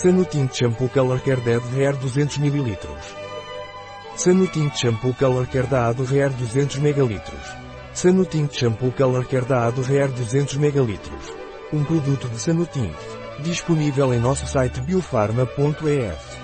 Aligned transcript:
Sanutin 0.00 0.48
Shampoo 0.52 0.88
Color 0.88 1.20
Care 1.22 1.40
Dead 1.40 1.60
Hair 1.74 1.96
200 1.96 2.38
ml. 2.38 2.78
Sanutin 4.14 4.70
Shampoo 4.72 5.12
Color 5.12 5.48
Care 5.48 5.66
da 5.66 5.88
Ado 5.88 6.04
Hair 6.04 6.30
200 6.34 6.78
ml. 6.80 7.20
Sanutin 7.92 8.48
Shampoo 8.48 8.92
Color 8.92 9.26
Care 9.26 9.44
da 9.44 9.66
Ado 9.66 9.82
Hair 9.82 10.12
200 10.12 10.56
ml. 10.56 11.00
Um 11.72 11.82
produto 11.82 12.28
de 12.28 12.38
Sanutin. 12.38 12.92
Disponível 13.40 14.14
em 14.14 14.20
nosso 14.20 14.46
site 14.46 14.80
biofarma.es. 14.82 16.37